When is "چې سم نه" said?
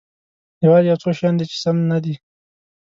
1.51-1.97